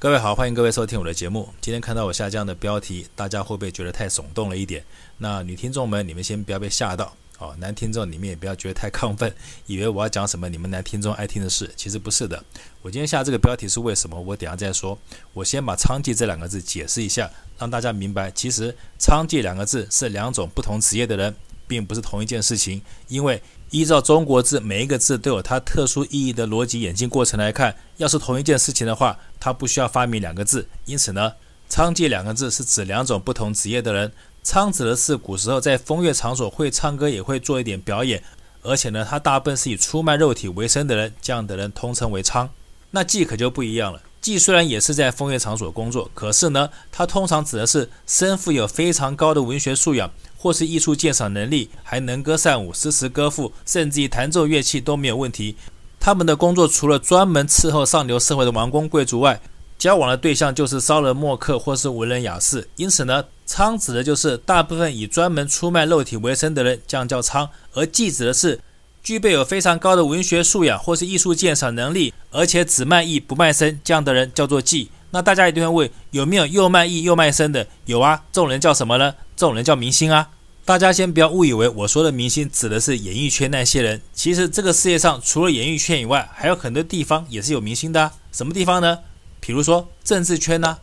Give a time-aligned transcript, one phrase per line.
[0.00, 1.46] 各位好，欢迎各位收听我的节目。
[1.60, 4.82] 今天看到我下降的标题，大家会不会觉得太耸动了一点？
[5.18, 7.54] 那女听众们，你们先不要被吓到哦。
[7.58, 9.30] 男听众，你们也不要觉得太亢奋，
[9.66, 12.42] 以为我要讲什么你们男听众爱听的事，其实不是的。
[12.80, 14.18] 我今天下这个标题是为什么？
[14.18, 14.98] 我等下再说。
[15.34, 21.36] 我先把娼妓这两个字解释一下，让大家明白，其实娼妓两个字是两种不同职业的人，
[21.68, 23.42] 并不是同一件事情，因为。
[23.70, 30.66] 依照中国字，每一个字都有它特殊意义的逻辑演进过程来看，要是同一件事情的话，它不需要发明两个字。
[30.86, 31.32] 因此呢，
[31.70, 34.10] 娼妓两个字是指两种不同职业的人。
[34.44, 38.20] 娼指的是古时候在风月场所会唱歌，也会做一点表演，
[38.62, 42.48] 而且呢，他大部分是以出卖肉体为生的人，这样的人通称为娼。
[42.90, 50.10] 那妓可就不一样了，妓虽然也是在风月场所工作，可是呢，它通常指的是身负有非常高的文学素养。
[50.42, 55.54] 或是艺术鉴赏能力，还能歌善舞、诗词歌赋，甚至于弹奏乐器都没有问题。
[56.00, 59.38] 他们的工作除了专门伺候上流社会的王公贵族外，
[59.78, 62.66] 交往的对象就是骚人墨客或是文人雅士。
[62.76, 68.58] 因此呢，娼指的就是大部分以专门出卖肉体为生的人，这样叫娼；而妓指的是
[69.02, 74.88] 具备有非常高的文学素养或是艺术鉴赏能力，而且只卖艺不卖身，这样的人叫做妓。
[75.10, 77.66] 那大家一定会问，有没有又卖艺又卖身的？
[77.84, 79.14] 有啊，这种人叫什么呢？
[79.40, 80.28] 这种人叫明星啊。
[80.66, 84.02] 大家先不要误以为我说的明星指的是演艺圈那些人。
[84.12, 88.12] 其实这个世界上除了演艺圈以外，还有很多地方也是有明星的。
[88.30, 88.98] 什么地方呢？
[89.40, 90.76] 比如说政治圈呐，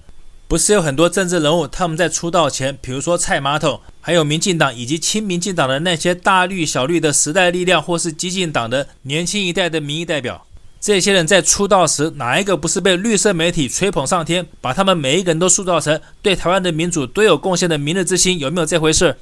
[0.47, 10.47] 不是有很多政治人物他们在出道前，比如说蔡马桶，还有民进党以及亲民进党的那些大绿小绿的时代力量，或是激进党的年轻一代的民意代表。
[10.79, 18.37] 这些人在出道时，哪一个不是被绿色媒体吹捧上天，把他们每一个人都塑造成对台湾的民主都有贡献的明日之星？
[18.37, 19.17] 有没有这回事？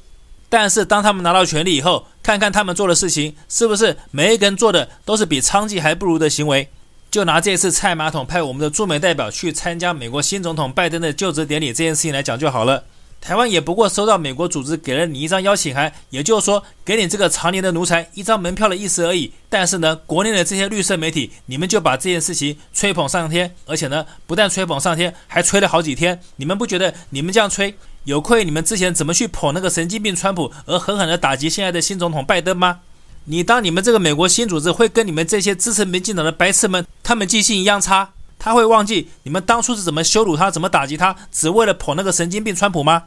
[0.49, 6.69] 但是当他们拿到权力以后，看看他们做的事情，是不是每一个人做的都是比娼妓还不如的行为？
[7.09, 12.83] 就拿这次蔡马桶派我们的驻美代表去参加美国新总统拜登的就职典礼这件事情来讲就好了。
[13.21, 19.33] 台湾也不过收到美国组织给了你一张邀请函，也就是说，给你这个常年的奴才一张门票的意思而已。
[19.49, 26.21] 但是呢，国内的这些绿色媒体，你们就把这件事情吹捧上天，而且呢，不但吹捧上天，还吹了好几天。
[26.35, 32.81] 你们不觉得你们这样吹有亏你们之前怎么去捧那个神经病川普，而狠狠地打击现在的新总统拜登吗？
[33.25, 38.11] 你当你们这个美国新组织会跟你们这些支持民进党的白痴们，他们记性一样差？
[38.45, 43.05] 他会忘记你们当初是怎么羞辱他、怎么打击他，只为了捧那个神经病川普吗？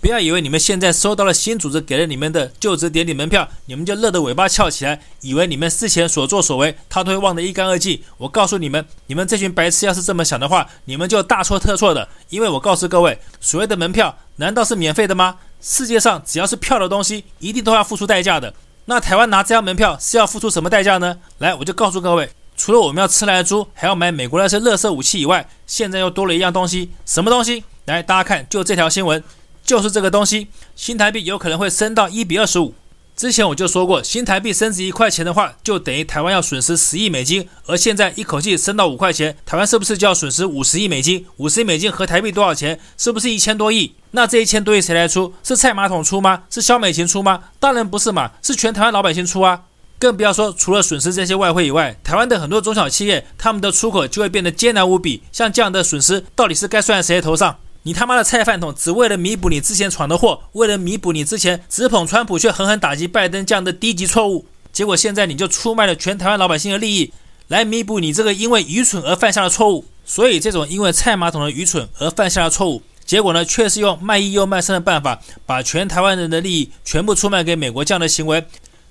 [0.00, 8.00] 不要以为你们现在收到了新组织给了你们的就职典礼门票，你们就乐得尾巴翘起来，以为你们事前所作所为他都会忘得一干二净。
[8.18, 12.08] 我告诉你们，你们这群白痴要是这么想的话，你们就大错特错的。
[12.28, 15.38] 因为我告诉各位，所谓的门票难道是免费的吗？
[15.60, 18.54] 世界上只要是票的东西，一定都要付出代价的。
[18.84, 21.18] 那台湾拿这张门票是要付出什么代价呢？
[21.38, 22.30] 来，我就告诉各位，
[22.68, 27.64] 除了我们要吃来的猪，还要买美国那些垃圾武器以外，现在又多了一样东西，什么东西？
[27.86, 29.24] 来，大家看，就这条新闻。
[29.64, 32.74] 就是这个东西，新台币有可能会升到一比二十五。
[33.16, 37.48] 之前我就说过，新台币升值一块钱的话，就等于台湾要损失十亿美金。
[37.64, 41.24] 而现在一口气升到五块钱，台湾是不是就要损失五十亿美金？
[41.38, 42.78] 五十亿美金和台币多少钱？
[42.98, 43.94] 是不是一千多亿？
[44.10, 45.32] 那这一千多亿谁来出？
[45.42, 46.42] 是蔡马桶出吗？
[46.50, 47.44] 是萧美琴出吗？
[47.58, 49.62] 当然不是嘛，是全台湾老百姓出啊！
[49.98, 55.22] 更不要说除了损失这些外汇以外，台湾的很多中小企业，他们的出口就会变得艰难无比。
[55.32, 57.56] 像这样的损失，到底是该算在谁的头上？
[57.82, 67.12] 你他妈的菜饭桶，只为了弥补你之前闯的祸，为了弥补你之前只捧川普却狠狠打击拜登这样的低级错误，结果现在你就出卖了全台湾老百姓的利益，
[67.48, 69.84] 来弥补你这个因为愚蠢而犯下的错误。
[70.04, 78.44] 所以这种因为菜马桶的愚蠢而犯下的错误，结果呢，却是用卖艺又卖身的办法，把全台湾人的利益全部出卖给美国，这样的行为，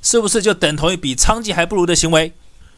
[0.10, 2.32] 是不是就等同于比娼妓还不如的行为？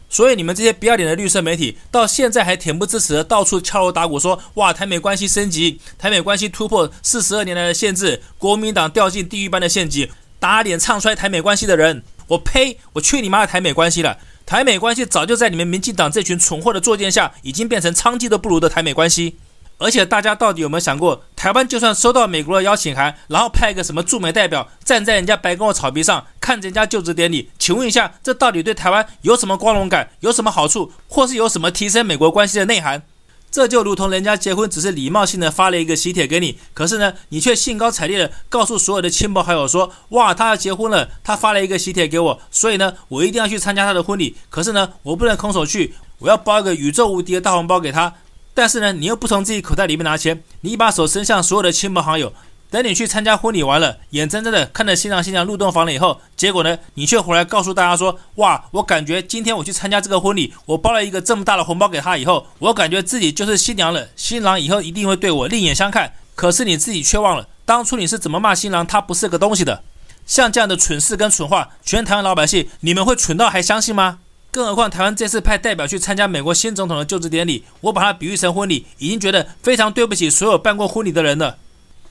[0.09, 10.09] 所以你们这些不要脸的绿色媒体，到现在还恬不知耻的到处敲锣打鼓说：“哇，台美关系升级，台美关系突破四十二年来的限制，国民党掉进地狱般的陷阱，
[10.39, 12.79] 打脸唱衰台美关系的人，我呸！
[12.93, 14.17] 我去你妈的台美关系了！
[14.47, 19.37] 台美关系早就在你们民进党这群蠢货的作践下，已经变成娼妓都不如的台美关系。”
[19.81, 33.03] 而且大家到底有没有想过，台湾就算收到美国的邀请函，然后派一个什么驻美代表站在人家白宫的草皮上看人家就职典礼，请问一下，这到底对台湾有什么光荣感，有什么好处，或是有什么提升美国关系的内涵？
[33.51, 44.35] 这就如同人家结婚只是礼貌性的发了一个喜帖给你，可是呢，你却兴高采烈的告诉所有的亲朋好友说，哇，他要结婚了，他发了一个喜帖给我，所以呢，我一定要去参加他的婚礼。
[44.49, 48.11] 可是呢，我不能空手去，我要包一个宇宙无敌的大红包给他。
[48.55, 52.33] 但是呢，你又不从自己口袋里面拿钱，你把手伸向所有的亲朋好友，
[52.71, 69.83] 等你去参加婚礼完了，眼睁睁的看着新郎新娘入洞房了以后，结果呢，你却回来告诉大家说：“哇，我感觉今天我去参加这个婚礼，我包了一个这么大的红包给他以后，我感觉自己就是新娘了，新郎以后一定会对我另眼相看。”可是你自己却忘了，当初你是怎么骂新郎他不是个东西的？
[70.25, 74.19] 像这样的蠢事跟蠢话，全台湾老百姓，你们会蠢到还相信吗？
[74.51, 81.57] 更何况台湾这次派代表去参加美国新总统的就职典礼，我把它比喻成婚礼，已经觉得非常对不起所有办过婚礼的人了。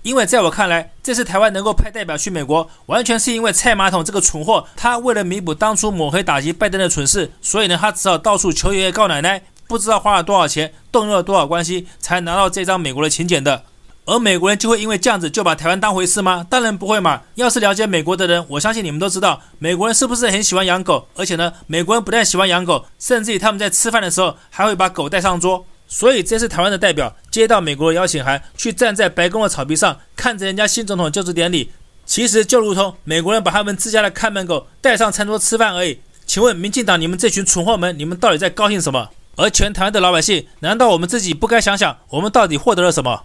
[0.09, 13.65] 因为在我看来，这次台湾能够派代表去美国，完全是因为蔡马桶这个蠢货，他为了弥补当初抹黑打击拜登的蠢事，所以呢，他只好到处求爷爷告奶奶，不知道花了多少钱，动用了多少关系，才拿到这张美国的请柬的。
[14.07, 16.47] 而美国人就会因为这样子就把台湾当回事吗？
[16.49, 17.21] 当然不会嘛！
[17.35, 21.07] 要是了解美国的人，我相信你们都知道，美国人是不是很喜欢养狗？
[21.17, 25.67] 而且呢，美国人不但喜欢养狗，甚至于他们在吃饭的时候还会把狗带上桌。
[25.89, 31.71] 所以这次台湾的代表接到美国的邀请函，去站在白宫的草皮上，看着人家新总统就职典礼，
[32.05, 35.99] 其实就如同美国人把他们自家的看门狗带上餐桌吃饭而已。
[36.27, 39.09] 请问民进党，你们这群蠢货们，你们到底在高兴什么？
[39.37, 43.23] 而全台湾的老百姓，难道我们自己不该想想，我们到底获得了什么？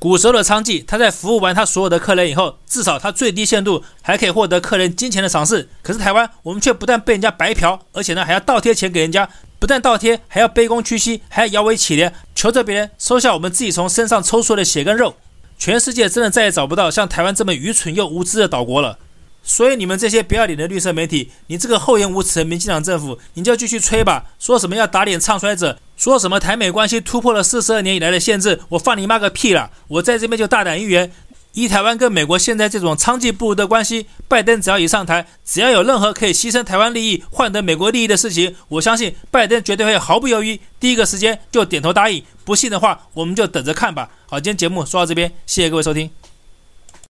[0.00, 5.68] 古时候的娼妓，他在服务完他所有的客人以后，至少他最低限度还可以获得客人金钱的赏识。
[5.82, 9.28] 可是台湾，我们却不但被人家白嫖，而且呢还要倒贴钱给人家，
[9.60, 15.14] 不但倒贴，还要卑躬屈膝，还要摇尾乞怜，求着别人收下我们自己从身上抽出来的血跟肉。
[15.58, 18.98] 全世界真的再也找不到像台湾这么愚蠢又无知的岛国了。
[19.42, 29.70] 所以你们这些不要脸的绿色媒体，你这个厚颜无耻的民进党政府，你就继续吹吧，说什么要打脸唱衰者，说什么台美关系突破了四十二年以来的限制，我放你妈个屁了！
[29.88, 31.12] 我在这边就大胆预言，
[31.52, 42.22] 以台湾跟美国现在这种娼妓不如的关系，拜登只要一上台，只要有任何可以牺牲台湾利益换得美国利益的事情，我相信拜登绝对会毫不犹豫，第一个时间就点头答应。
[42.44, 44.10] 不信的话，我们就等着看吧。
[44.28, 46.19] 好，今天节目说到这边，谢谢各位收听。